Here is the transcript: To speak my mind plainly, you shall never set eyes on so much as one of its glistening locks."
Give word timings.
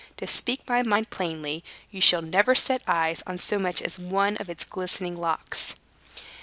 To 0.17 0.25
speak 0.25 0.67
my 0.67 0.81
mind 0.81 1.11
plainly, 1.11 1.63
you 1.91 2.01
shall 2.01 2.23
never 2.23 2.55
set 2.55 2.81
eyes 2.87 3.21
on 3.27 3.37
so 3.37 3.59
much 3.59 3.83
as 3.83 3.99
one 3.99 4.35
of 4.37 4.49
its 4.49 4.65
glistening 4.65 5.15
locks." 5.15 5.75